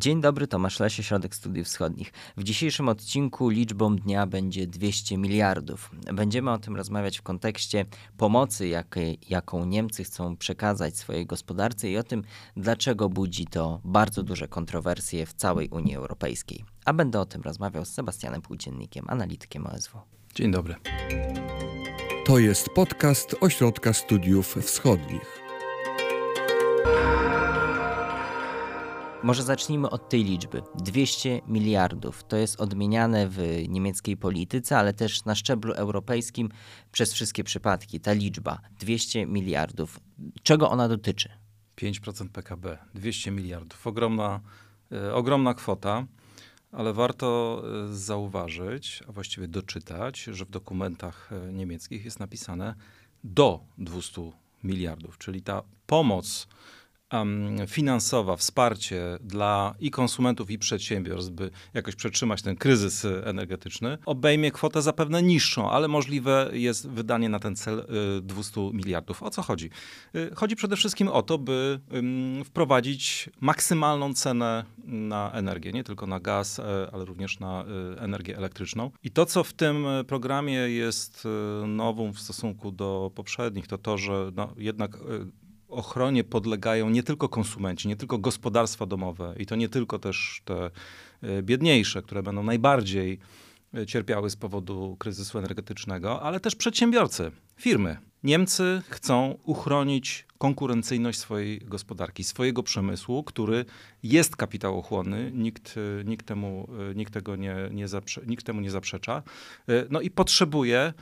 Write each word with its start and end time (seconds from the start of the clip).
Dzień 0.00 0.20
dobry, 0.20 0.46
Tomasz 0.46 0.80
Lesie, 0.80 1.02
Środek 1.02 1.34
Studiów 1.34 1.66
Wschodnich. 1.66 2.12
W 2.36 2.42
dzisiejszym 2.42 2.88
odcinku 2.88 3.48
liczbą 3.48 3.96
dnia 3.96 4.26
będzie 4.26 4.66
200 4.66 5.18
miliardów. 5.18 5.90
Będziemy 6.14 6.50
o 6.50 6.58
tym 6.58 6.76
rozmawiać 6.76 7.18
w 7.18 7.22
kontekście 7.22 7.84
pomocy, 8.16 8.68
jakiej, 8.68 9.18
jaką 9.28 9.64
Niemcy 9.64 10.04
chcą 10.04 10.36
przekazać 10.36 10.96
swojej 10.98 11.26
gospodarce 11.26 11.90
i 11.90 11.96
o 11.96 12.02
tym, 12.02 12.22
dlaczego 12.56 13.08
budzi 13.08 13.46
to 13.46 13.80
bardzo 13.84 14.22
duże 14.22 14.48
kontrowersje 14.48 15.26
w 15.26 15.32
całej 15.32 15.68
Unii 15.68 15.96
Europejskiej. 15.96 16.64
A 16.84 16.92
będę 16.92 17.20
o 17.20 17.26
tym 17.26 17.42
rozmawiał 17.42 17.84
z 17.84 17.88
Sebastianem 17.88 18.42
Płóciennikiem, 18.42 19.04
analitykiem 19.08 19.66
OSW. 19.66 19.98
Dzień 20.34 20.50
dobry. 20.50 20.74
To 22.26 22.38
jest 22.38 22.68
podcast 22.68 23.36
Ośrodka 23.40 23.92
Studiów 23.92 24.54
Wschodnich. 24.62 25.40
Może 29.22 29.42
zacznijmy 29.42 29.90
od 29.90 30.08
tej 30.08 30.24
liczby. 30.24 30.62
200 30.74 31.40
miliardów. 31.46 32.24
To 32.24 32.36
jest 32.36 32.60
odmieniane 32.60 33.28
w 33.28 33.64
niemieckiej 33.68 34.16
polityce, 34.16 34.78
ale 34.78 34.94
też 34.94 35.24
na 35.24 35.34
szczeblu 35.34 35.72
europejskim 35.72 36.48
przez 36.92 37.12
wszystkie 37.12 37.44
przypadki. 37.44 38.00
Ta 38.00 38.12
liczba 38.12 38.60
200 38.78 39.26
miliardów. 39.26 40.00
Czego 40.42 40.70
ona 40.70 40.88
dotyczy? 40.88 41.28
5% 41.76 42.28
PKB, 42.28 42.78
200 42.94 43.30
miliardów. 43.30 43.86
Ogromna, 43.86 44.40
e, 44.92 45.14
ogromna 45.14 45.54
kwota, 45.54 46.06
ale 46.72 46.92
warto 46.92 47.62
e, 47.64 47.94
zauważyć, 47.94 49.02
a 49.08 49.12
właściwie 49.12 49.48
doczytać, 49.48 50.22
że 50.22 50.44
w 50.44 50.50
dokumentach 50.50 51.30
e, 51.32 51.52
niemieckich 51.52 52.04
jest 52.04 52.20
napisane 52.20 52.74
do 53.24 53.60
200 53.78 54.32
miliardów, 54.64 55.18
czyli 55.18 55.42
ta 55.42 55.62
pomoc 55.86 56.48
finansowa, 57.66 58.36
wsparcie 58.36 59.18
dla 59.20 59.74
i 59.80 59.90
konsumentów, 59.90 60.50
i 60.50 60.58
przedsiębiorstw, 60.58 61.32
by 61.32 61.50
jakoś 61.74 61.96
przetrzymać 61.96 62.42
ten 62.42 62.56
kryzys 62.56 63.06
energetyczny, 63.24 63.98
obejmie 64.06 64.50
kwotę 64.50 64.82
zapewne 64.82 65.22
niższą, 65.22 65.70
ale 65.70 65.88
możliwe 65.88 66.50
jest 66.52 66.88
wydanie 66.88 67.28
na 67.28 67.38
ten 67.38 67.56
cel 67.56 67.86
200 68.22 68.60
y, 68.60 68.64
miliardów. 68.72 69.22
O 69.22 69.30
co 69.30 69.42
chodzi? 69.42 69.70
Y, 70.16 70.30
chodzi 70.34 70.56
przede 70.56 70.76
wszystkim 70.76 71.08
o 71.08 71.22
to, 71.22 71.38
by 71.38 71.80
wprowadzić 72.44 73.30
maksymalną 73.40 74.14
cenę 74.14 74.64
na 74.84 75.32
energię, 75.32 75.72
nie 75.72 75.84
tylko 75.84 76.06
na 76.06 76.20
gaz, 76.20 76.58
e, 76.58 76.90
ale 76.92 77.04
również 77.04 77.40
na 77.40 77.64
y, 77.96 78.00
energię 78.00 78.36
elektryczną. 78.36 78.90
I 79.02 79.10
to, 79.10 79.26
co 79.26 79.44
w 79.44 79.52
tym 79.52 79.86
programie 80.06 80.54
jest 80.54 81.28
nową 81.66 82.12
w 82.12 82.20
stosunku 82.20 82.72
do 82.72 83.10
poprzednich, 83.14 83.66
to 83.66 83.78
to, 83.78 83.98
że 83.98 84.30
no, 84.36 84.54
jednak 84.56 84.96
ochronie 85.70 86.24
podlegają 86.24 86.90
nie 86.90 87.02
tylko 87.02 87.28
konsumenci, 87.28 87.88
nie 87.88 87.96
tylko 87.96 88.18
gospodarstwa 88.18 88.86
domowe 88.86 89.34
i 89.38 89.46
to 89.46 89.56
nie 89.56 89.68
tylko 89.68 89.98
też 89.98 90.42
te 90.44 90.70
e, 91.22 91.42
biedniejsze, 91.42 92.02
które 92.02 92.22
będą 92.22 92.42
najbardziej 92.42 93.18
e, 93.74 93.86
cierpiały 93.86 94.30
z 94.30 94.36
powodu 94.36 94.96
kryzysu 94.98 95.38
energetycznego, 95.38 96.22
ale 96.22 96.40
też 96.40 96.56
przedsiębiorcy, 96.56 97.30
firmy. 97.56 97.96
Niemcy 98.22 98.82
chcą 98.88 99.38
uchronić 99.44 100.26
konkurencyjność 100.38 101.18
swojej 101.18 101.58
gospodarki, 101.58 102.24
swojego 102.24 102.62
przemysłu, 102.62 103.24
który 103.24 103.64
jest 104.02 104.36
kapitałochłonny, 104.36 105.30
nikt, 105.34 105.74
e, 106.00 106.04
nikt, 106.04 106.26
temu, 106.26 106.68
nikt, 106.94 107.14
tego 107.14 107.36
nie, 107.36 107.56
nie 107.72 107.88
zaprze, 107.88 108.20
nikt 108.26 108.46
temu 108.46 108.60
nie 108.60 108.70
zaprzecza, 108.70 109.22
no 109.90 110.00
i 110.00 110.10
potrzebuje 110.10 110.92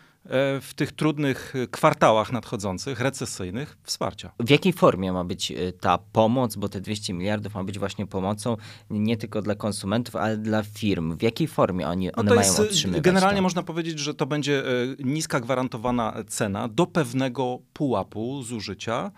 w 0.61 0.71
tych 0.77 0.93
trudnych 0.93 1.55
kwartałach 1.71 2.33
nadchodzących, 2.33 3.01
recesyjnych, 3.01 3.79
wsparcia. 3.83 4.33
W 4.41 4.51
jakiej 4.51 4.73
formie 4.73 5.13
ma 5.13 5.25
być 5.25 5.53
e, 5.53 5.73
ta 5.73 5.99
pomoc, 5.99 6.57
bo 6.57 6.69
te 6.69 6.81
200 6.81 7.15
miliardów 7.15 7.55
ma 7.55 7.65
być 7.65 7.79
właśnie 7.79 8.07
pomocą 8.07 8.57
nie 8.91 9.17
tylko 9.17 9.43
dla 9.43 9.55
konsumentów, 9.55 10.17
ale 10.17 10.37
dla 10.37 10.63
firm. 10.63 11.17
W 11.17 11.23
jakiej 11.23 11.49
formie 11.49 11.89
oni, 11.89 12.07
no 12.07 12.13
one 12.17 12.31
mają 12.31 12.41
jest, 12.41 12.61
otrzymywać? 12.61 13.03
Generalnie 13.03 13.39
to? 13.39 13.43
można 13.43 13.63
powiedzieć, 13.63 13.99
że 13.99 14.15
to 14.15 14.27
będzie 14.27 14.63
e, 14.65 14.65
niska 14.99 15.41
gwarantowana 15.41 16.15
cena 16.29 16.69
do 16.69 16.87
pewnego 16.87 17.59
pułapu 17.73 18.43
zużycia 18.43 19.11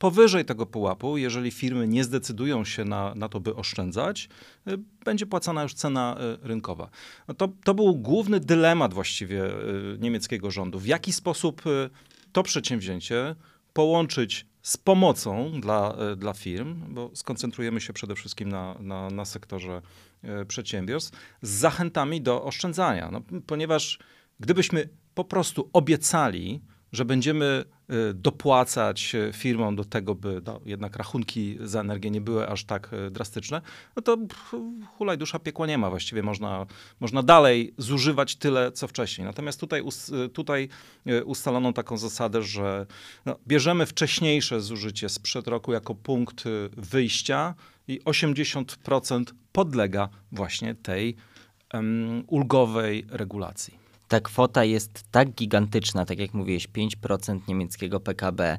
Powyżej 0.00 0.44
tego 0.44 0.66
pułapu, 0.66 1.18
jeżeli 1.18 1.50
firmy 1.50 1.88
nie 1.88 2.04
zdecydują 2.04 2.64
się 2.64 2.84
na, 2.84 3.14
na 3.14 3.28
to, 3.28 3.40
by 3.40 3.54
oszczędzać, 3.54 4.28
y, 4.68 4.78
będzie 5.04 5.26
płacona 5.26 5.62
już 5.62 5.74
cena 5.74 6.16
y, 6.44 6.48
rynkowa. 6.48 6.90
No 7.28 7.34
to, 7.34 7.48
to 7.64 7.74
był 7.74 7.94
główny 7.94 8.40
dylemat 8.40 8.94
właściwie 8.94 9.44
y, 9.44 9.98
niemieckiego 9.98 10.50
rządu. 10.50 10.78
W 10.78 10.86
jaki 10.86 11.12
sposób 11.12 11.62
to 12.32 12.42
przedsięwzięcie 12.42 13.34
połączyć 13.72 14.46
z 14.62 14.76
pomocą 14.76 15.60
dla, 15.60 15.96
dla 16.16 16.32
firm, 16.32 16.94
bo 16.94 17.10
skoncentrujemy 17.14 17.80
się 17.80 17.92
przede 17.92 18.14
wszystkim 18.14 18.48
na, 18.48 18.76
na, 18.80 19.10
na 19.10 19.24
sektorze 19.24 19.82
przedsiębiorstw, 20.48 21.18
z 21.42 21.50
zachętami 21.50 22.20
do 22.20 22.44
oszczędzania. 22.44 23.10
No, 23.10 23.22
ponieważ 23.46 23.98
gdybyśmy 24.40 24.88
po 25.14 25.24
prostu 25.24 25.70
obiecali, 25.72 26.60
że 26.92 27.04
będziemy 27.04 27.64
y, 28.10 28.14
dopłacać 28.14 29.14
y, 29.14 29.32
firmom 29.32 29.76
do 29.76 29.84
tego, 29.84 30.14
by 30.14 30.42
no, 30.46 30.60
jednak 30.64 30.96
rachunki 30.96 31.58
za 31.60 31.80
energię 31.80 32.10
nie 32.10 32.20
były 32.20 32.48
aż 32.48 32.64
tak 32.64 32.92
y, 32.92 33.10
drastyczne, 33.10 33.62
no 33.96 34.02
to 34.02 34.16
hulaj 34.98 35.18
dusza 35.18 35.38
piekła 35.38 35.66
nie 35.66 35.78
ma. 35.78 35.90
Właściwie 35.90 36.22
można, 36.22 36.66
można 37.00 37.22
dalej 37.22 37.74
zużywać 37.78 38.36
tyle, 38.36 38.72
co 38.72 38.88
wcześniej. 38.88 39.24
Natomiast 39.24 39.60
tutaj, 39.60 39.82
tutaj 40.32 40.68
ustalono 41.24 41.72
taką 41.72 41.96
zasadę, 41.96 42.42
że 42.42 42.86
no, 43.26 43.36
bierzemy 43.46 43.86
wcześniejsze 43.86 44.60
zużycie 44.60 45.08
sprzed 45.08 45.48
roku 45.48 45.72
jako 45.72 45.94
punkt 45.94 46.44
wyjścia 46.76 47.54
i 47.88 48.00
80% 48.00 49.24
podlega 49.52 50.08
właśnie 50.32 50.74
tej 50.74 51.16
um, 51.74 52.24
ulgowej 52.26 53.06
regulacji 53.10 53.89
ta 54.10 54.20
kwota 54.20 54.64
jest 54.64 55.04
tak 55.10 55.30
gigantyczna, 55.30 56.04
tak 56.04 56.18
jak 56.18 56.34
mówiłeś, 56.34 56.68
5% 56.68 57.40
niemieckiego 57.48 58.00
PKB. 58.00 58.58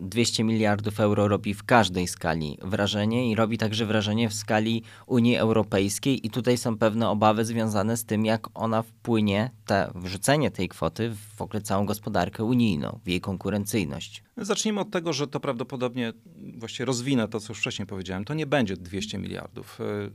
200 0.00 0.44
miliardów 0.44 1.00
euro 1.00 1.28
robi 1.28 1.54
w 1.54 1.64
każdej 1.64 2.08
skali 2.08 2.58
wrażenie 2.62 3.30
i 3.30 3.34
robi 3.34 3.58
także 3.58 3.86
wrażenie 3.86 4.28
w 4.28 4.34
skali 4.34 4.82
Unii 5.06 5.36
Europejskiej 5.36 6.26
i 6.26 6.30
tutaj 6.30 6.58
są 6.58 6.78
pewne 6.78 7.08
obawy 7.08 7.44
związane 7.44 7.96
z 7.96 8.04
tym, 8.04 8.24
jak 8.24 8.46
ona 8.54 8.82
wpłynie, 8.82 9.50
te, 9.66 9.92
wrzucenie 9.94 10.50
tej 10.50 10.68
kwoty 10.68 11.12
w 11.36 11.42
ogóle 11.42 11.62
całą 11.62 11.86
gospodarkę 11.86 12.44
unijną, 12.44 13.00
w 13.04 13.08
jej 13.08 13.20
konkurencyjność. 13.20 14.22
Zacznijmy 14.36 14.80
od 14.80 14.90
tego, 14.90 15.12
że 15.12 15.26
to 15.26 15.40
prawdopodobnie, 15.40 16.12
właściwie 16.56 16.84
rozwinę 16.84 17.28
to, 17.28 17.40
co 17.40 17.50
już 17.52 17.58
wcześniej 17.58 17.86
powiedziałem, 17.86 18.24
to 18.24 18.34
nie 18.34 18.46
będzie 18.46 18.76
200 18.76 19.18
miliardów. 19.18 19.80
E, 19.80 19.84
e, 19.84 20.10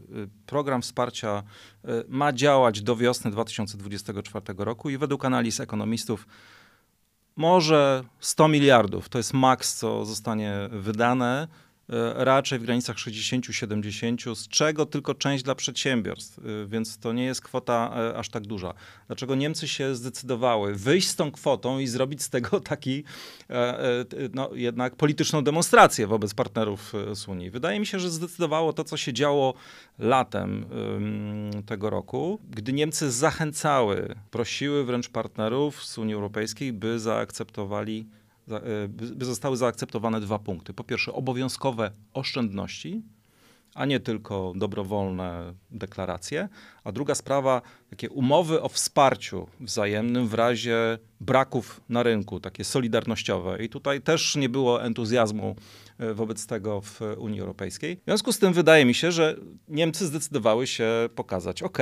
program 0.45 0.81
wsparcia 0.81 1.43
e, 1.83 2.03
ma 2.07 2.33
działać 2.33 2.81
do 2.81 2.95
wiosny 2.95 3.31
2024 3.31 4.45
roku 4.57 4.89
i 4.89 4.97
według 4.97 5.25
analiz 5.25 5.59
ekonomistów 5.59 6.27
może 7.39 8.03
100 8.19 8.47
miliardów 8.47 9.09
to 9.09 9.17
jest 9.17 9.33
maks, 9.33 9.75
co 9.75 10.05
zostanie 10.05 10.53
wydane. 10.71 11.47
E, 11.89 12.25
raczej 12.25 12.59
w 12.59 12.63
granicach 12.63 12.97
60-70, 12.97 14.35
z 14.35 14.47
czego 14.47 14.85
tylko 14.85 15.13
część 15.13 15.43
dla 15.43 15.55
przedsiębiorstw, 15.55 16.39
e, 16.39 16.41
więc 16.67 16.97
to 16.97 17.13
nie 17.13 17.25
jest 17.25 17.41
kwota 17.41 17.93
e, 17.95 18.17
aż 18.17 18.29
tak 18.29 18.47
duża. 18.47 18.73
Dlaczego 19.07 19.35
Niemcy 19.35 19.67
się 19.67 19.95
zdecydowały 19.95 20.75
wyjść 20.75 21.07
z 21.07 21.15
tą 21.15 21.31
kwotą 21.31 21.79
i 21.79 21.87
zrobić 21.87 22.23
z 22.23 22.29
tego 22.29 22.59
taki 22.71 23.03
no, 24.33 24.49
jednak 24.53 24.95
polityczną 24.95 25.43
demonstrację 25.43 26.07
wobec 26.07 26.33
partnerów 26.33 26.93
z 27.13 27.27
Unii? 27.27 27.49
Wydaje 27.49 27.79
mi 27.79 27.85
się, 27.85 27.99
że 27.99 28.09
zdecydowało 28.09 28.73
to, 28.73 28.83
co 28.83 28.97
się 28.97 29.13
działo 29.13 29.53
latem 29.99 30.65
tego 31.65 31.89
roku, 31.89 32.39
gdy 32.49 32.73
Niemcy 32.73 33.11
zachęcały, 33.11 34.15
prosiły 34.31 34.85
wręcz 34.85 35.09
partnerów 35.09 35.85
z 35.85 35.97
Unii 35.97 36.13
Europejskiej, 36.15 36.73
by 36.73 36.99
zaakceptowali 36.99 38.05
by 38.89 39.25
zostały 39.25 39.57
zaakceptowane 39.57 40.21
dwa 40.21 40.39
punkty. 40.39 40.73
Po 40.73 40.83
pierwsze, 40.83 41.13
obowiązkowe 41.13 41.91
oszczędności, 42.13 43.03
a 43.75 43.85
nie 43.85 43.99
tylko 43.99 44.53
dobrowolne 44.55 45.53
deklaracje. 45.71 46.49
A 46.83 46.91
druga 46.91 47.15
sprawa, 47.15 47.61
takie 47.89 48.09
umowy 48.09 48.61
o 48.61 48.69
wsparciu 48.69 49.47
wzajemnym 49.59 50.27
w 50.27 50.33
razie 50.33 50.97
braków 51.21 51.81
na 51.89 52.03
rynku, 52.03 52.39
takie 52.39 52.63
solidarnościowe. 52.63 53.63
I 53.63 53.69
tutaj 53.69 54.01
też 54.01 54.35
nie 54.35 54.49
było 54.49 54.83
entuzjazmu 54.83 55.55
e, 55.97 56.13
wobec 56.13 56.47
tego 56.47 56.81
w 56.81 57.01
Unii 57.17 57.41
Europejskiej. 57.41 57.95
W 57.95 58.03
związku 58.05 58.33
z 58.33 58.39
tym 58.39 58.53
wydaje 58.53 58.85
mi 58.85 58.93
się, 58.93 59.11
że 59.11 59.35
Niemcy 59.67 60.07
zdecydowały 60.07 60.67
się 60.67 60.89
pokazać: 61.15 61.63
OK, 61.63 61.77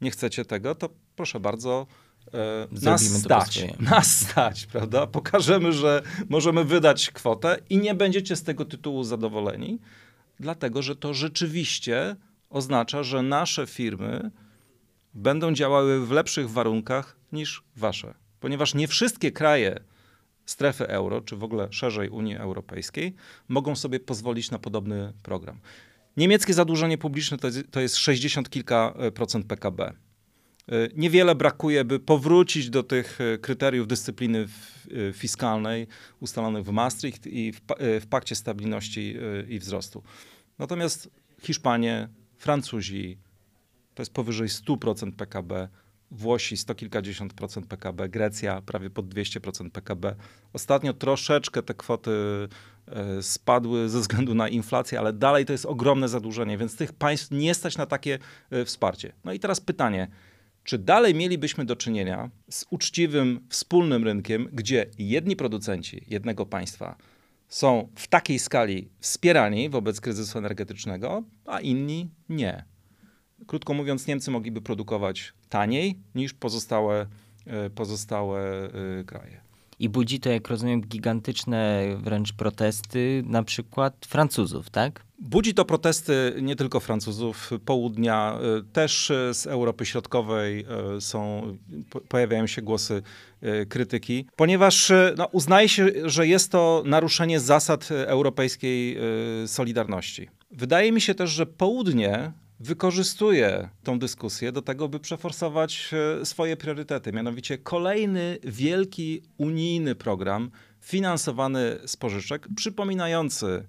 nie 0.00 0.10
chcecie 0.10 0.44
tego, 0.44 0.74
to 0.74 0.88
proszę 1.16 1.40
bardzo, 1.40 1.86
E, 2.32 2.84
nas 2.84 3.02
stać, 3.02 3.64
nas 3.90 4.20
stać, 4.20 4.66
prawda? 4.66 5.06
Pokażemy, 5.06 5.72
że 5.72 6.02
możemy 6.28 6.64
wydać 6.64 7.10
kwotę 7.10 7.58
i 7.70 7.78
nie 7.78 7.94
będziecie 7.94 8.36
z 8.36 8.42
tego 8.42 8.64
tytułu 8.64 9.04
zadowoleni, 9.04 9.78
dlatego 10.40 10.82
że 10.82 10.96
to 10.96 11.14
rzeczywiście 11.14 12.16
oznacza, 12.50 13.02
że 13.02 13.22
nasze 13.22 13.66
firmy 13.66 14.30
będą 15.14 15.52
działały 15.52 16.06
w 16.06 16.10
lepszych 16.10 16.50
warunkach 16.50 17.16
niż 17.32 17.62
wasze. 17.76 18.14
Ponieważ 18.40 18.74
nie 18.74 18.88
wszystkie 18.88 19.32
kraje 19.32 19.80
strefy 20.46 20.88
euro, 20.88 21.20
czy 21.20 21.36
w 21.36 21.44
ogóle 21.44 21.68
szerzej 21.70 22.08
Unii 22.08 22.36
Europejskiej, 22.36 23.14
mogą 23.48 23.76
sobie 23.76 24.00
pozwolić 24.00 24.50
na 24.50 24.58
podobny 24.58 25.12
program. 25.22 25.58
Niemieckie 26.16 26.54
zadłużenie 26.54 26.98
publiczne 26.98 27.38
to 27.38 27.46
jest, 27.46 27.70
to 27.70 27.80
jest 27.80 27.96
60 27.96 28.50
kilka 28.50 28.94
procent 29.14 29.46
PKB. 29.46 29.92
Niewiele 30.96 31.34
brakuje, 31.34 31.84
by 31.84 32.00
powrócić 32.00 32.70
do 32.70 32.82
tych 32.82 33.18
kryteriów 33.40 33.86
dyscypliny 33.86 34.46
fiskalnej 35.12 35.86
ustalonych 36.20 36.64
w 36.64 36.70
Maastricht 36.70 37.26
i 37.26 37.52
w, 37.52 37.60
w 37.78 38.06
Pakcie 38.10 38.34
Stabilności 38.34 39.16
i 39.48 39.58
Wzrostu. 39.58 40.02
Natomiast 40.58 41.10
Hiszpanie, 41.42 42.08
Francuzi, 42.36 43.18
to 43.94 44.02
jest 44.02 44.12
powyżej 44.12 44.48
100% 44.48 45.12
PKB, 45.12 45.68
Włosi 46.10 46.56
sto 46.56 46.74
kilkadziesiąt 46.74 47.34
procent 47.34 47.66
PKB, 47.66 48.08
Grecja 48.08 48.62
prawie 48.62 48.90
pod 48.90 49.14
200% 49.14 49.70
PKB. 49.70 50.14
Ostatnio 50.52 50.92
troszeczkę 50.92 51.62
te 51.62 51.74
kwoty 51.74 52.10
e, 52.86 53.22
spadły 53.22 53.88
ze 53.88 54.00
względu 54.00 54.34
na 54.34 54.48
inflację, 54.48 54.98
ale 54.98 55.12
dalej 55.12 55.44
to 55.44 55.52
jest 55.52 55.66
ogromne 55.66 56.08
zadłużenie, 56.08 56.58
więc 56.58 56.76
tych 56.76 56.92
państw 56.92 57.30
nie 57.30 57.54
stać 57.54 57.76
na 57.76 57.86
takie 57.86 58.18
e, 58.50 58.64
wsparcie. 58.64 59.12
No 59.24 59.32
i 59.32 59.40
teraz 59.40 59.60
pytanie, 59.60 60.08
czy 60.64 60.78
dalej 60.78 61.14
mielibyśmy 61.14 61.64
do 61.64 61.76
czynienia 61.76 62.30
z 62.50 62.64
uczciwym, 62.70 63.40
wspólnym 63.48 64.04
rynkiem, 64.04 64.48
gdzie 64.52 64.86
jedni 64.98 65.36
producenci 65.36 66.04
jednego 66.08 66.46
państwa 66.46 66.96
są 67.48 67.88
w 67.94 68.08
takiej 68.08 68.38
skali 68.38 68.88
wspierani 69.00 69.70
wobec 69.70 70.00
kryzysu 70.00 70.38
energetycznego, 70.38 71.22
a 71.46 71.60
inni 71.60 72.10
nie? 72.28 72.64
Krótko 73.46 73.74
mówiąc, 73.74 74.06
Niemcy 74.06 74.30
mogliby 74.30 74.62
produkować 74.62 75.32
taniej 75.48 75.98
niż 76.14 76.34
pozostałe, 76.34 77.06
e, 77.46 77.70
pozostałe 77.70 78.68
e, 79.00 79.04
kraje. 79.04 79.40
I 79.78 79.88
budzi 79.88 80.20
to, 80.20 80.30
jak 80.30 80.48
rozumiem, 80.48 80.80
gigantyczne 80.80 81.84
wręcz 81.98 82.32
protesty 82.32 83.22
na 83.26 83.42
przykład 83.42 84.06
Francuzów, 84.06 84.70
tak? 84.70 85.03
Budzi 85.18 85.54
to 85.54 85.64
protesty 85.64 86.34
nie 86.42 86.56
tylko 86.56 86.80
Francuzów, 86.80 87.50
południa, 87.64 88.38
e, 88.58 88.62
też 88.72 89.12
z 89.32 89.46
Europy 89.46 89.86
Środkowej 89.86 90.66
są, 91.00 91.42
pojawiają 92.08 92.46
się 92.46 92.62
głosy 92.62 93.02
krytyki, 93.68 94.26
ponieważ 94.36 94.92
no, 95.16 95.26
uznaje 95.26 95.68
się, 95.68 95.86
że 96.04 96.26
jest 96.26 96.52
to 96.52 96.82
naruszenie 96.86 97.40
zasad 97.40 97.88
europejskiej 97.90 98.98
solidarności. 99.46 100.28
Wydaje 100.50 100.92
mi 100.92 101.00
się 101.00 101.14
też, 101.14 101.30
że 101.30 101.46
południe 101.46 102.32
wykorzystuje 102.60 103.68
tą 103.82 103.98
dyskusję 103.98 104.52
do 104.52 104.62
tego, 104.62 104.88
by 104.88 105.00
przeforsować 105.00 105.90
swoje 106.24 106.56
priorytety. 106.56 107.12
Mianowicie 107.12 107.58
kolejny 107.58 108.38
wielki 108.42 109.22
unijny 109.38 109.94
program 109.94 110.50
finansowany 110.80 111.78
z 111.86 111.96
pożyczek, 111.96 112.48
przypominający 112.56 113.66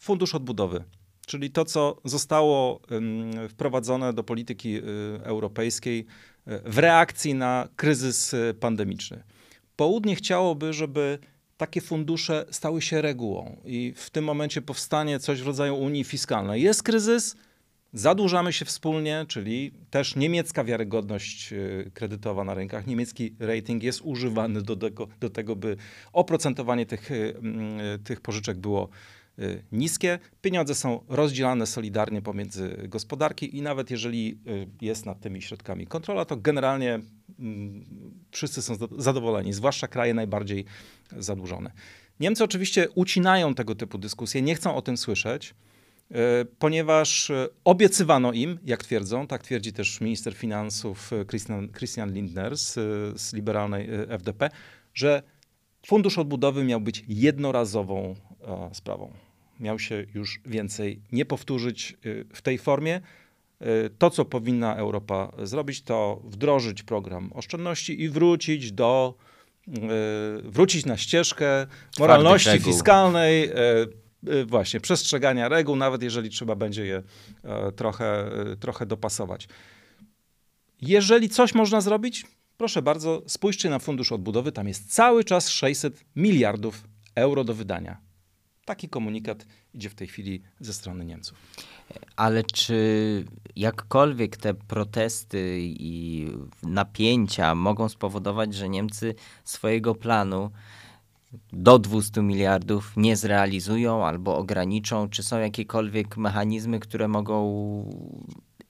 Fundusz 0.00 0.34
Odbudowy, 0.34 0.84
czyli 1.26 1.50
to, 1.50 1.64
co 1.64 2.00
zostało 2.04 2.80
wprowadzone 3.48 4.12
do 4.12 4.24
polityki 4.24 4.76
e, 4.76 4.82
europejskiej 5.24 6.06
e, 6.46 6.70
w 6.70 6.78
reakcji 6.78 7.34
na 7.34 7.68
kryzys 7.76 8.34
pandemiczny. 8.60 9.22
Południe 9.76 10.16
chciałoby, 10.16 10.72
żeby 10.72 11.18
takie 11.56 11.80
fundusze 11.80 12.46
stały 12.50 12.82
się 12.82 13.02
regułą 13.02 13.60
i 13.64 13.92
w 13.96 14.10
tym 14.10 14.24
momencie 14.24 14.62
powstanie 14.62 15.18
coś 15.18 15.42
w 15.42 15.46
rodzaju 15.46 15.74
Unii 15.74 16.04
Fiskalnej. 16.04 16.62
Jest 16.62 16.82
kryzys, 16.82 17.36
Zadłużamy 17.92 18.52
się 18.52 18.64
wspólnie, 18.64 19.24
czyli 19.28 19.72
też 19.90 20.16
niemiecka 20.16 20.64
wiarygodność 20.64 21.54
kredytowa 21.94 22.44
na 22.44 22.54
rynkach, 22.54 22.86
niemiecki 22.86 23.34
rating 23.38 23.82
jest 23.82 24.00
używany 24.00 24.62
do 24.62 24.76
tego, 24.76 25.08
do 25.20 25.30
tego 25.30 25.56
by 25.56 25.76
oprocentowanie 26.12 26.86
tych, 26.86 27.10
tych 28.04 28.20
pożyczek 28.20 28.58
było 28.58 28.88
niskie. 29.72 30.18
Pieniądze 30.42 30.74
są 30.74 31.00
rozdzielane 31.08 31.66
solidarnie 31.66 32.22
pomiędzy 32.22 32.76
gospodarki 32.88 33.56
i 33.56 33.62
nawet 33.62 33.90
jeżeli 33.90 34.38
jest 34.80 35.06
nad 35.06 35.20
tymi 35.20 35.42
środkami 35.42 35.86
kontrola, 35.86 36.24
to 36.24 36.36
generalnie 36.36 37.00
wszyscy 38.30 38.62
są 38.62 38.74
zadowoleni, 38.98 39.52
zwłaszcza 39.52 39.88
kraje 39.88 40.14
najbardziej 40.14 40.64
zadłużone. 41.16 41.70
Niemcy 42.20 42.44
oczywiście 42.44 42.88
ucinają 42.94 43.54
tego 43.54 43.74
typu 43.74 43.98
dyskusje, 43.98 44.42
nie 44.42 44.54
chcą 44.54 44.74
o 44.74 44.82
tym 44.82 44.96
słyszeć. 44.96 45.54
E, 46.10 46.44
ponieważ 46.58 47.32
obiecywano 47.64 48.32
im, 48.32 48.58
jak 48.64 48.84
twierdzą, 48.84 49.26
tak 49.26 49.42
twierdzi 49.42 49.72
też 49.72 50.00
minister 50.00 50.34
finansów 50.34 51.10
Christian, 51.28 51.68
Christian 51.68 52.12
Lindner 52.12 52.56
z, 52.56 52.74
z 53.20 53.32
liberalnej 53.32 53.88
FDP, 54.08 54.50
że 54.94 55.22
fundusz 55.86 56.18
odbudowy 56.18 56.64
miał 56.64 56.80
być 56.80 57.04
jednorazową 57.08 58.14
sprawą. 58.72 59.12
Miał 59.60 59.78
się 59.78 60.06
już 60.14 60.40
więcej 60.46 61.00
nie 61.12 61.24
powtórzyć 61.24 61.96
w 62.34 62.42
tej 62.42 62.58
formie. 62.58 63.00
To, 63.98 64.10
co 64.10 64.24
powinna 64.24 64.76
Europa 64.76 65.32
zrobić, 65.42 65.82
to 65.82 66.22
wdrożyć 66.24 66.82
program 66.82 67.30
oszczędności 67.34 68.02
i 68.02 68.08
wrócić 68.08 68.72
do 68.72 69.14
wrócić 70.44 70.86
na 70.86 70.96
ścieżkę 70.96 71.66
moralności 71.98 72.60
fiskalnej, 72.60 73.50
Y, 74.28 74.44
właśnie 74.46 74.80
przestrzegania 74.80 75.48
reguł, 75.48 75.76
nawet 75.76 76.02
jeżeli 76.02 76.30
trzeba 76.30 76.56
będzie 76.56 76.86
je 76.86 77.02
e, 77.44 77.72
trochę, 77.72 78.32
e, 78.52 78.56
trochę 78.56 78.86
dopasować. 78.86 79.48
Jeżeli 80.82 81.28
coś 81.28 81.54
można 81.54 81.80
zrobić, 81.80 82.26
proszę 82.56 82.82
bardzo, 82.82 83.22
spójrzcie 83.26 83.70
na 83.70 83.78
fundusz 83.78 84.12
odbudowy, 84.12 84.52
tam 84.52 84.68
jest 84.68 84.94
cały 84.94 85.24
czas 85.24 85.48
600 85.48 86.04
miliardów 86.16 86.84
euro 87.14 87.44
do 87.44 87.54
wydania. 87.54 88.00
Taki 88.70 88.88
komunikat 88.88 89.46
idzie 89.74 89.90
w 89.90 89.94
tej 89.94 90.08
chwili 90.08 90.42
ze 90.60 90.72
strony 90.72 91.04
Niemców. 91.04 91.38
Ale 92.16 92.44
czy 92.44 93.24
jakkolwiek 93.56 94.36
te 94.36 94.54
protesty 94.54 95.58
i 95.60 96.26
napięcia 96.62 97.54
mogą 97.54 97.88
spowodować, 97.88 98.54
że 98.54 98.68
Niemcy 98.68 99.14
swojego 99.44 99.94
planu 99.94 100.50
do 101.52 101.78
200 101.78 102.22
miliardów 102.22 102.92
nie 102.96 103.16
zrealizują 103.16 104.06
albo 104.06 104.36
ograniczą? 104.36 105.08
Czy 105.08 105.22
są 105.22 105.38
jakiekolwiek 105.38 106.16
mechanizmy, 106.16 106.80
które 106.80 107.08
mogą 107.08 107.40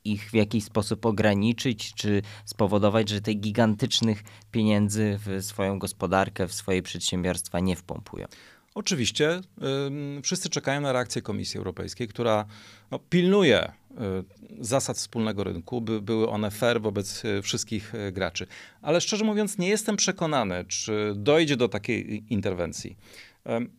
ich 0.04 0.30
w 0.30 0.34
jakiś 0.34 0.64
sposób 0.64 1.06
ograniczyć, 1.06 1.94
czy 1.94 2.22
spowodować, 2.44 3.08
że 3.08 3.20
tych 3.20 3.40
gigantycznych 3.40 4.22
pieniędzy 4.50 5.18
w 5.26 5.44
swoją 5.44 5.78
gospodarkę, 5.78 6.48
w 6.48 6.54
swoje 6.54 6.82
przedsiębiorstwa 6.82 7.60
nie 7.60 7.76
wpompują? 7.76 8.26
Oczywiście. 8.74 9.40
Wszyscy 10.22 10.48
czekają 10.48 10.80
na 10.80 10.92
reakcję 10.92 11.22
Komisji 11.22 11.58
Europejskiej, 11.58 12.08
która 12.08 12.44
no, 12.90 12.98
pilnuje 12.98 13.64
y, 13.64 14.64
zasad 14.64 14.96
wspólnego 14.96 15.44
rynku, 15.44 15.80
by 15.80 16.02
były 16.02 16.28
one 16.28 16.50
fair 16.50 16.80
wobec 16.80 17.24
y, 17.24 17.42
wszystkich 17.42 17.94
y, 17.94 18.12
graczy. 18.12 18.46
Ale 18.82 19.00
szczerze 19.00 19.24
mówiąc, 19.24 19.58
nie 19.58 19.68
jestem 19.68 19.96
przekonany, 19.96 20.64
czy 20.64 21.12
dojdzie 21.16 21.56
do 21.56 21.68
takiej 21.68 22.24
interwencji. 22.32 22.96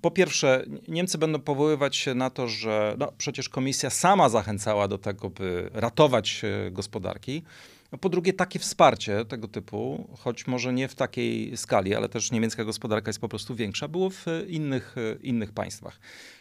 Po 0.01 0.11
pierwsze, 0.11 0.65
Niemcy 0.87 1.17
będą 1.17 1.39
powoływać 1.39 1.95
się 1.95 2.15
na 2.15 2.29
to, 2.29 2.47
że 2.47 2.95
no, 2.99 3.11
przecież 3.17 3.49
komisja 3.49 3.89
sama 3.89 4.29
zachęcała 4.29 4.87
do 4.87 4.97
tego, 4.97 5.29
by 5.29 5.69
ratować 5.73 6.41
gospodarki. 6.71 7.43
No, 7.91 7.97
po 7.97 8.09
drugie, 8.09 8.33
takie 8.33 8.59
wsparcie 8.59 9.25
tego 9.25 9.47
typu, 9.47 10.07
choć 10.19 10.47
może 10.47 10.73
nie 10.73 10.87
w 10.87 10.95
takiej 10.95 11.57
skali, 11.57 11.95
ale 11.95 12.09
też 12.09 12.31
niemiecka 12.31 12.63
gospodarka 12.65 13.09
jest 13.09 13.19
po 13.19 13.29
prostu 13.29 13.55
większa, 13.55 13.87
było 13.87 14.09
w 14.09 14.25
innych, 14.47 14.95
innych 15.21 15.51
państwach. 15.51 15.99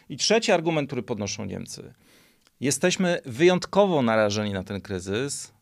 I 0.09 0.17
trzeci 0.17 0.51
argument, 0.51 0.89
który 0.89 1.03
podnoszą 1.03 1.45
Niemcy. 1.45 1.93
Jesteśmy 2.59 3.21
wyjątkowo 3.25 4.01
narażeni 4.01 4.53
na 4.53 4.63
ten 4.63 4.81
kryzys 4.81 5.53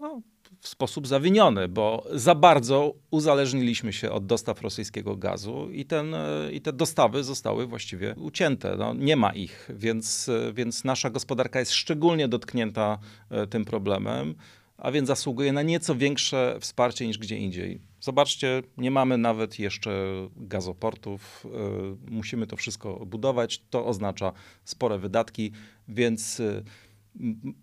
no, 0.00 0.22
w 0.60 0.68
sposób 0.68 1.06
zawiniony, 1.06 1.68
bo 1.68 2.04
za 2.12 2.34
bardzo 2.34 2.94
uzależniliśmy 3.10 3.92
się 3.92 4.10
od 4.10 4.26
dostaw 4.26 4.62
rosyjskiego 4.62 5.16
gazu 5.16 5.70
i, 5.72 5.84
ten, 5.84 6.14
i 6.52 6.60
te 6.60 6.72
dostawy 6.72 7.24
zostały 7.24 7.66
właściwie 7.66 8.14
ucięte. 8.14 8.76
No, 8.78 8.94
nie 8.94 9.16
ma 9.16 9.30
ich, 9.30 9.70
więc, 9.74 10.30
więc 10.54 10.84
nasza 10.84 11.10
gospodarka 11.10 11.58
jest 11.58 11.72
szczególnie 11.72 12.28
dotknięta 12.28 12.98
e, 13.30 13.46
tym 13.46 13.64
problemem 13.64 14.34
a 14.78 14.92
więc 14.92 15.08
zasługuje 15.08 15.52
na 15.52 15.62
nieco 15.62 15.94
większe 15.94 16.56
wsparcie 16.60 17.06
niż 17.06 17.18
gdzie 17.18 17.36
indziej. 17.38 17.80
Zobaczcie, 18.00 18.62
nie 18.76 18.90
mamy 18.90 19.18
nawet 19.18 19.58
jeszcze 19.58 19.90
gazoportów, 20.36 21.46
e, 21.46 22.10
musimy 22.10 22.46
to 22.46 22.56
wszystko 22.56 23.06
budować. 23.06 23.62
To 23.70 23.86
oznacza 23.86 24.32
spore 24.64 24.98
wydatki, 24.98 25.52
więc 25.88 26.40
e, 26.40 26.62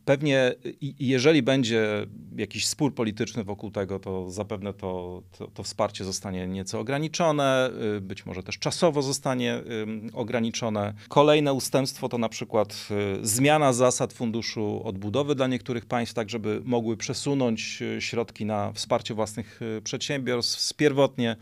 Pewnie 0.06 0.54
jeżeli 1.00 1.44
będzie 1.44 2.08
jakiś 2.36 2.68
spór 2.68 2.96
polityczny 2.96 3.44
wokół 3.44 3.72
tego, 3.72 4.00
to 4.00 4.32
zapewne 4.32 4.74
to, 4.74 5.24
to, 5.38 5.48
to, 5.48 5.64
wsparcie 5.64 6.04
zostanie 6.04 6.48
nieco 6.48 6.80
ograniczone, 6.80 7.70
y, 7.98 8.02
być 8.02 8.26
może 8.26 8.44
też 8.44 8.60
czasowo 8.60 9.02
zostanie 9.02 9.62
ograniczone. 10.14 10.94
Kolejne 11.08 11.54
ustępstwo 11.54 12.10
to 12.10 12.18
na 12.18 12.30
przykład 12.30 12.88
y, 13.22 13.28
zmiana 13.28 13.74
zasad 13.74 14.14
funduszu 14.14 14.82
odbudowy 14.84 15.36
dla 15.36 15.48
niektórych 15.48 15.86
państw, 15.86 16.14
tak 16.14 16.30
żeby 16.30 16.62
mogły 16.64 16.98
przesunąć 16.98 17.82
y, 17.82 18.02
środki 18.02 18.46
na 18.46 18.72
wsparcie 18.74 19.14
własnych 19.14 19.60
przedsiębiorstw 19.84 20.74
pierwotnie 20.74 21.36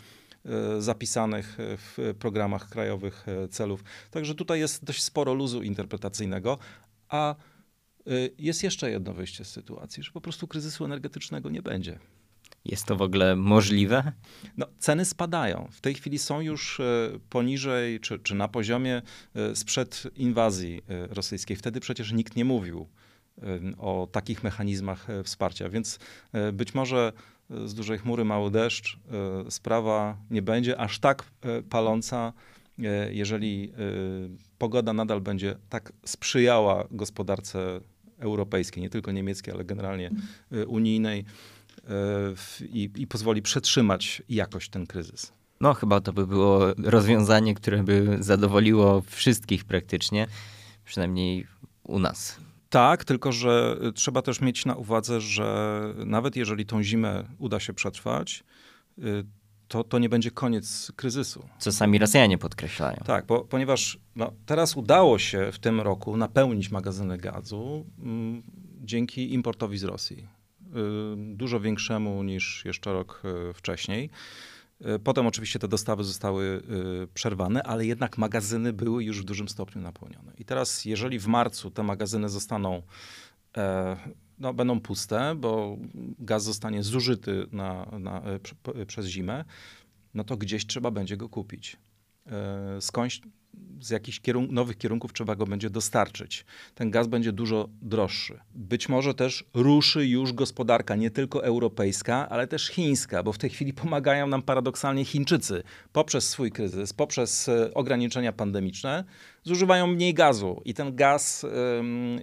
zapisanych 0.79 1.57
w 1.57 2.13
programach 2.19 2.69
krajowych 2.69 3.25
celów. 3.49 3.83
Także 4.11 4.35
tutaj 4.35 4.59
jest 4.59 4.83
dość 4.83 5.03
sporo 5.03 5.33
luzu 5.33 5.61
interpretacyjnego, 5.61 6.57
a 7.09 7.35
jest 8.37 8.63
jeszcze 8.63 8.91
jedno 8.91 9.13
wyjście 9.13 9.45
z 9.45 9.49
sytuacji, 9.49 10.03
że 10.03 10.11
po 10.11 10.21
prostu 10.21 10.47
kryzysu 10.47 10.85
energetycznego 10.85 11.49
nie 11.49 11.61
będzie. 11.61 11.99
Jest 12.65 12.85
to 12.85 12.95
w 12.95 13.01
ogóle 13.01 13.35
możliwe? 13.35 14.11
No, 14.57 14.67
ceny 14.79 15.05
spadają. 15.05 15.67
W 15.71 15.81
tej 15.81 15.93
chwili 15.93 16.19
są 16.19 16.41
już 16.41 16.79
e, 16.79 16.83
poniżej, 17.29 17.99
czy, 17.99 18.19
czy 18.19 18.35
na 18.35 18.47
poziomie 18.47 19.01
e, 19.35 19.55
sprzed 19.55 20.03
inwazji 20.15 20.81
rosyjskiej. 21.09 21.57
Wtedy 21.57 21.79
przecież 21.79 22.11
nikt 22.11 22.35
nie 22.35 22.45
mówił 22.45 22.87
o 23.77 24.07
takich 24.11 24.43
mechanizmach 24.43 25.07
wsparcia, 25.23 25.69
więc 25.69 25.99
być 26.53 26.73
może 26.73 27.13
z 27.65 27.73
dużej 27.73 27.97
chmury 27.97 28.25
mały 28.25 28.51
deszcz, 28.51 28.97
sprawa 29.49 30.17
nie 30.29 30.41
będzie 30.41 30.79
aż 30.79 30.99
tak 30.99 31.31
paląca, 31.69 32.33
jeżeli 33.09 33.73
pogoda 34.57 34.93
nadal 34.93 35.21
będzie 35.21 35.55
tak 35.69 35.93
sprzyjała 36.05 36.87
gospodarce 36.91 37.81
europejskiej, 38.23 38.83
nie 38.83 38.89
tylko 38.89 39.11
niemieckiej, 39.11 39.53
ale 39.53 39.65
generalnie 39.65 40.11
unijnej 40.67 41.25
i, 42.61 42.89
i 42.97 43.07
pozwoli 43.07 43.41
przetrzymać 43.41 44.23
jakoś 44.29 44.69
ten 44.69 44.87
kryzys. 44.87 45.33
No, 45.61 45.73
chyba 45.73 46.01
to 46.01 46.13
by 46.13 46.27
było 46.27 46.59
rozwiązanie, 46.77 47.53
które 47.53 47.83
by 47.83 48.17
zadowoliło 48.19 49.01
wszystkich 49.01 49.65
praktycznie, 49.65 50.27
przynajmniej 50.85 51.47
u 51.83 51.99
nas. 51.99 52.37
Tak, 52.69 53.05
tylko 53.05 53.31
że 53.31 53.77
trzeba 53.95 54.21
też 54.21 54.41
mieć 54.41 54.65
na 54.65 54.75
uwadze, 54.75 55.21
że 55.21 55.79
nawet 56.05 56.35
jeżeli 56.35 56.65
tą 56.65 56.83
zimę 56.83 57.23
uda 57.39 57.59
się 57.59 57.73
przetrwać, 57.73 58.43
y, 58.99 59.25
to, 59.73 59.83
to 59.83 59.99
nie 59.99 60.09
będzie 60.09 60.31
koniec 60.31 60.91
kryzysu. 60.95 61.45
Co 61.59 61.71
sami 61.71 61.97
Rosjanie 61.99 62.37
podkreślają. 62.37 62.97
Tak, 63.05 63.25
bo, 63.25 63.45
ponieważ 63.45 63.99
no, 64.15 64.31
teraz 64.45 64.77
udało 64.77 65.19
się 65.19 65.51
w 65.51 65.59
tym 65.59 65.81
roku 65.81 66.17
napełnić 66.17 66.71
magazyny 66.71 67.17
gazu 67.17 67.85
m, 67.99 68.05
mm, 68.05 68.43
dzięki 68.81 69.33
importowi 69.33 69.77
z 69.77 69.83
Rosji. 69.83 70.17
Y, 70.17 71.35
dużo 71.35 71.59
większemu 71.59 72.23
niż 72.23 72.65
jeszcze 72.65 72.93
rok 72.93 73.21
y, 73.49 73.53
wcześniej. 73.53 74.09
Y, 74.81 74.99
potem 74.99 75.27
oczywiście 75.27 75.59
te 75.59 75.67
dostawy 75.67 76.03
zostały 76.03 76.61
przerwane, 77.13 77.63
ale 77.63 77.85
jednak 77.85 78.17
magazyny 78.17 78.73
były 78.73 79.03
już 79.03 79.21
w 79.21 79.25
dużym 79.25 79.49
stopniu 79.49 79.81
napełnione. 79.81 80.33
I 80.37 80.45
teraz, 80.45 80.85
jeżeli 80.85 81.19
w 81.19 81.27
marcu 81.27 81.71
te 81.71 81.83
magazyny 81.83 82.29
zostaną, 82.29 82.81
e, 83.57 83.97
no, 84.39 84.53
będą 84.53 84.79
puste, 84.79 85.35
bo 85.35 85.77
gaz 86.19 86.43
zostanie 86.43 86.83
zużyty 86.83 87.47
na, 87.51 87.85
na, 87.99 88.23
przez 88.87 89.05
zimę, 89.05 89.45
no 90.13 90.23
to 90.23 90.37
gdzieś 90.37 90.67
trzeba 90.67 90.91
będzie 90.91 91.17
go 91.17 91.29
kupić. 91.29 91.77
E, 92.25 92.81
skądś 92.81 93.21
z 93.81 93.89
jakichś 93.89 94.19
kierun 94.19 94.47
nowych 94.51 94.77
kierunków 94.77 95.13
trzeba 95.13 95.35
go 95.35 95.45
będzie 95.45 95.69
dostarczyć. 95.69 96.45
Ten 96.75 96.91
gaz 96.91 97.07
będzie 97.07 97.31
dużo 97.31 97.69
droższy. 97.81 98.39
Być 98.55 98.89
może 98.89 99.13
też 99.13 99.45
ruszy 99.53 100.07
już 100.07 100.33
gospodarka 100.33 100.95
nie 100.95 101.11
tylko 101.11 101.45
europejska, 101.45 102.29
ale 102.29 102.47
też 102.47 102.67
chińska, 102.67 103.23
bo 103.23 103.33
w 103.33 103.37
tej 103.37 103.49
chwili 103.49 103.73
pomagają 103.73 104.27
nam 104.27 104.41
paradoksalnie 104.41 105.05
Chińczycy 105.05 105.63
poprzez 105.91 106.29
swój 106.29 106.51
kryzys, 106.51 106.93
poprzez 106.93 107.49
e, 107.49 107.73
ograniczenia 107.73 108.33
pandemiczne, 108.33 109.03
zużywają 109.43 109.87
mniej 109.87 110.13
gazu 110.13 110.61
i 110.65 110.73
ten 110.73 110.95
gaz 110.95 111.45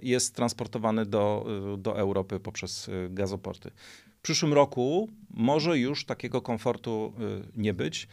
jest 0.01 0.35
transportowany 0.35 1.05
do, 1.05 1.45
e, 1.73 1.77
do 1.77 1.97
Europy 1.97 2.39
poprzez 2.39 2.89
gazoporty. 3.09 3.71
W 4.17 4.21
przyszłym 4.21 4.53
roku 4.53 5.09
może 5.29 5.77
już 5.79 6.05
takiego 6.05 6.41
komfortu 6.41 7.13
nie 7.55 7.73
być. 7.73 8.07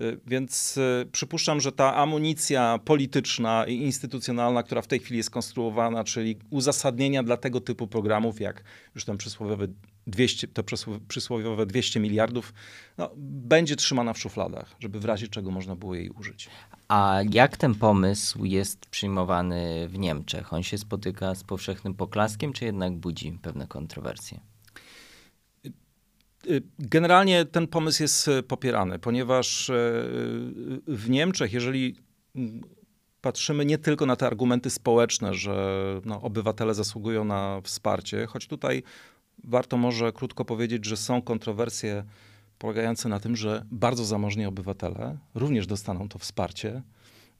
Y, 0.00 0.20
więc 0.26 0.76
y, 0.76 1.06
przypuszczam, 1.12 1.60
że 1.60 1.72
ta 1.72 1.96
amunicja 1.96 2.78
polityczna 2.84 3.66
i 3.66 3.74
instytucjonalna, 3.74 4.62
która 4.62 4.82
w 4.82 4.86
tej 4.86 4.98
chwili 4.98 5.16
jest 5.16 5.30
konstruowana, 5.30 6.04
czyli 6.04 6.38
uzasadnienia 6.50 7.22
dla 7.22 7.36
tego 7.36 7.60
typu 7.60 7.86
programów, 7.86 8.40
jak 8.40 8.64
już 8.94 9.04
ten 9.04 9.16
przysłowiowy 9.16 9.68
200, 10.06 10.48
to 10.48 10.62
przysłowiowe 11.08 11.66
200 11.66 12.00
miliardów, 12.00 12.54
no, 12.98 13.10
będzie 13.16 13.76
trzymana 13.76 14.12
w 14.12 14.18
szufladach, 14.18 14.76
żeby 14.80 15.00
w 15.00 15.04
razie 15.04 15.28
czego 15.28 15.50
można 15.50 15.76
było 15.76 15.94
jej 15.94 16.10
użyć. 16.10 16.48
A 16.88 17.20
jak 17.30 17.56
ten 17.56 17.74
pomysł 17.74 18.44
jest 18.44 18.86
przyjmowany 18.86 19.88
w 19.88 19.98
Niemczech? 19.98 20.52
On 20.52 20.62
się 20.62 20.78
spotyka 20.78 21.34
z 21.34 21.44
powszechnym 21.44 21.94
poklaskiem, 21.94 22.52
czy 22.52 22.64
jednak 22.64 22.96
budzi 22.96 23.38
pewne 23.42 23.66
kontrowersje? 23.66 24.51
Y, 26.50 26.62
generalnie 26.78 27.44
ten 27.44 27.66
pomysł 27.66 28.02
jest 28.02 28.28
y, 28.28 28.42
popierany, 28.42 28.98
ponieważ 28.98 29.68
y, 29.68 29.72
w 30.86 31.10
Niemczech, 31.10 31.52
jeżeli 31.52 31.96
mm, 32.36 32.60
patrzymy 33.20 33.64
nie 33.64 33.78
tylko 33.78 34.06
na 34.06 34.16
te 34.16 34.26
argumenty 34.26 34.70
społeczne, 34.70 35.34
że 35.34 35.84
no, 36.04 36.22
obywatele 36.22 36.74
zasługują 36.74 37.24
na 37.24 37.60
wsparcie, 37.64 38.26
choć 38.26 38.46
tutaj 38.46 38.82
warto 39.44 39.76
może 39.76 40.12
krótko 40.12 40.44
powiedzieć, 40.44 40.84
że 40.84 40.96
są 40.96 41.22
kontrowersje 41.22 42.04
polegające 42.58 43.08
na 43.08 43.20
tym, 43.20 43.36
że 43.36 43.66
bardzo 43.70 44.04
zamożni 44.04 44.46
obywatele 44.46 45.18
również 45.34 45.66
dostaną 45.66 46.08
to 46.08 46.18
wsparcie 46.18 46.82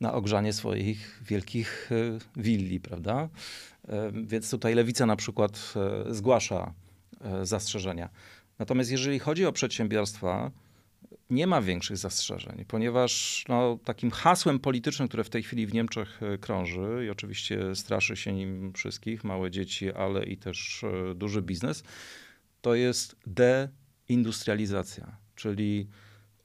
na 0.00 0.14
ogrzanie 0.14 0.52
swoich 0.52 1.22
wielkich 1.26 1.90
willi, 2.36 2.80
prawda? 2.80 3.28
Więc 4.12 4.50
tutaj 4.50 4.74
lewica 4.74 5.06
na 5.06 5.16
przykład 5.16 5.74
zgłasza 6.10 6.74
zastrzeżenia. 7.42 8.08
Natomiast 8.62 8.90
jeżeli 8.90 9.18
chodzi 9.18 9.46
o 9.46 9.52
przedsiębiorstwa, 9.52 10.50
nie 11.30 11.46
ma 11.46 11.62
większych 11.62 11.96
zastrzeżeń, 11.96 12.64
ponieważ 12.68 13.44
no, 13.48 13.78
takim 13.84 14.10
hasłem 14.10 14.58
politycznym, 14.58 15.08
które 15.08 15.24
w 15.24 15.30
tej 15.30 15.42
chwili 15.42 15.66
w 15.66 15.74
Niemczech 15.74 16.22
e, 16.22 16.38
krąży 16.38 17.04
i 17.06 17.10
oczywiście 17.10 17.74
straszy 17.74 18.16
się 18.16 18.32
nim 18.32 18.72
wszystkich, 18.72 19.24
małe 19.24 19.50
dzieci, 19.50 19.92
ale 19.92 20.24
i 20.24 20.36
też 20.36 20.84
e, 20.84 21.14
duży 21.14 21.42
biznes, 21.42 21.82
to 22.60 22.74
jest 22.74 23.16
deindustrializacja, 23.26 25.16
czyli 25.34 25.88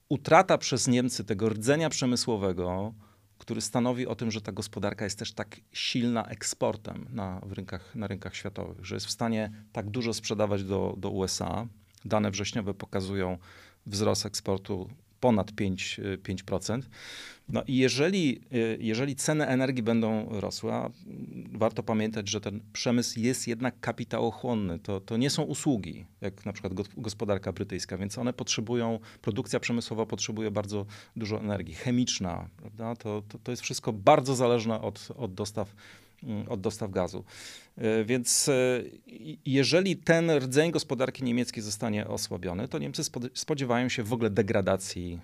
utrata 0.10 0.58
przez 0.58 0.88
Niemcy 0.88 1.24
tego 1.24 1.50
rdzenia 1.50 1.90
przemysłowego, 1.90 2.94
który 3.38 3.62
stanowi 3.62 4.08
o 4.08 4.16
tym, 4.16 4.32
że 4.32 4.42
ta 4.42 4.52
gospodarka 4.52 5.06
jest 5.06 5.20
też 5.20 5.34
tak 5.34 5.60
silna 5.72 6.26
eksportem 6.26 7.08
na, 7.10 7.42
rynkach, 7.52 7.96
na 7.96 8.08
rynkach 8.08 8.36
światowych, 8.36 8.86
że 8.86 8.96
jest 8.96 9.06
w 9.06 9.12
stanie 9.12 9.52
tak 9.72 9.90
dużo 9.90 10.14
sprzedawać 10.14 10.64
do, 10.64 10.96
do 10.98 11.10
USA, 11.10 11.68
Dane 12.06 12.32
wrześniowe 12.32 12.74
pokazują 12.74 13.38
wzrost 13.86 14.26
eksportu 14.26 14.90
ponad 15.20 15.52
5%. 15.52 16.18
5%. 16.18 16.82
No 17.50 17.64
i 17.68 17.78
jeżeli, 17.78 18.42
y, 18.54 18.78
jeżeli 18.82 19.16
ceny 19.16 19.48
energii 19.48 19.84
będą 19.84 20.40
rosły, 20.40 20.74
a 20.74 20.90
warto 21.52 21.84
pamiętać, 21.84 22.30
że 22.30 22.42
ten 22.42 22.60
przemysł 22.74 23.20
jest 23.20 23.48
jednak 23.48 23.80
kapitałochłonny, 23.80 24.80
to, 24.80 25.02
to 25.02 25.18
nie 25.18 25.30
są 25.30 25.44
usługi, 25.44 26.06
jak 26.22 26.46
na 26.46 26.54
przykład 26.54 26.74
gospodarka 26.98 27.52
brytyjska, 27.52 27.98
więc 27.98 28.18
one 28.18 28.34
potrzebują, 28.34 29.00
produkcja 29.22 29.60
przemysłowa 29.60 30.06
potrzebuje 30.06 30.52
bardzo 30.52 30.86
dużo 31.16 31.40
energii, 31.40 31.74
chemiczna, 31.74 32.50
prawda? 32.58 32.96
To, 32.96 33.22
to, 33.28 33.40
to 33.40 33.52
jest 33.52 33.64
wszystko 33.64 33.94
bardzo 33.94 34.36
zależne 34.36 34.82
od, 34.82 35.08
od 35.16 35.34
dostaw 35.34 35.76
od 36.50 36.62
dostaw 36.62 36.92
gazu. 36.92 37.24
E, 37.78 38.06
więc 38.06 38.50
e, 38.50 38.84
jeżeli 39.46 39.98
ten 39.98 40.32
rdzeń 40.32 40.72
gospodarki 40.72 41.24
niemieckiej 41.24 41.64
zostanie 41.64 42.08
osłabiony, 42.08 42.68
to 42.68 42.80
Niemcy 42.80 43.02
spodziewają 43.34 43.90
się 43.90 44.04
w 44.04 44.14
ogóle 44.14 44.30
degradacji 44.30 45.20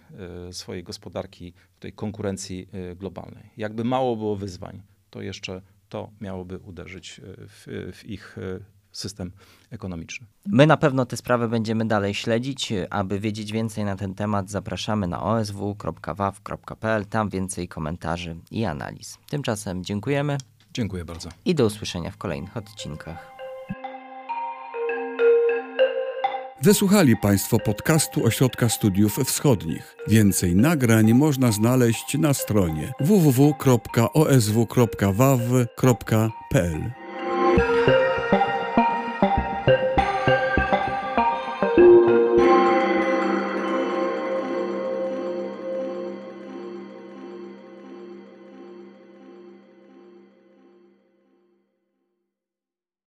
e, 0.49 0.53
swojej 0.53 0.83
gospodarki 0.83 1.53
w 1.75 1.79
tej 1.79 1.93
konkurencji 1.93 2.67
globalnej. 2.95 3.49
Jakby 3.57 3.83
mało 3.83 4.15
było 4.15 4.35
wyzwań, 4.35 4.81
to 5.09 5.21
jeszcze 5.21 5.61
to 5.89 6.11
miałoby 6.21 6.57
uderzyć 6.57 7.21
w, 7.37 7.91
w 7.93 8.09
ich 8.09 8.37
system 8.91 9.31
ekonomiczny. 9.69 10.27
My 10.45 10.67
na 10.67 10.77
pewno 10.77 11.05
tę 11.05 11.17
sprawę 11.17 11.47
będziemy 11.47 11.85
dalej 11.85 12.13
śledzić. 12.13 12.73
Aby 12.89 13.19
wiedzieć 13.19 13.51
więcej 13.51 13.85
na 13.85 13.95
ten 13.95 14.15
temat, 14.15 14.49
zapraszamy 14.49 15.07
na 15.07 15.23
osw.waw.pl. 15.23 17.05
Tam 17.05 17.29
więcej 17.29 17.67
komentarzy 17.67 18.35
i 18.51 18.65
analiz. 18.65 19.17
Tymczasem 19.29 19.83
dziękujemy. 19.83 20.37
Dziękuję 20.73 21.05
bardzo. 21.05 21.29
I 21.45 21.55
do 21.55 21.65
usłyszenia 21.65 22.11
w 22.11 22.17
kolejnych 22.17 22.57
odcinkach. 22.57 23.33
Wysłuchali 26.61 27.17
Państwo 27.17 27.59
podcastu 27.59 28.25
Ośrodka 28.25 28.69
Studiów 28.69 29.17
Wschodnich. 29.17 29.95
Więcej 30.07 30.55
nagrań 30.55 31.13
można 31.13 31.51
znaleźć 31.51 32.17
na 32.17 32.33
stronie 32.33 32.93
www.osw.waw.pl. 32.99 33.63